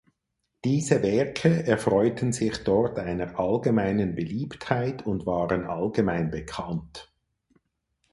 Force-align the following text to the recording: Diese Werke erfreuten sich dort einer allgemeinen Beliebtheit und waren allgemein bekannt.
Diese 0.65 1.03
Werke 1.03 1.63
erfreuten 1.67 2.33
sich 2.33 2.63
dort 2.63 2.97
einer 2.97 3.39
allgemeinen 3.39 4.15
Beliebtheit 4.15 5.05
und 5.05 5.27
waren 5.27 5.65
allgemein 5.67 6.31
bekannt. 6.31 7.13